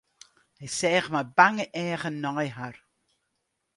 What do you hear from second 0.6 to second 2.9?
seach mei bange eagen nei har.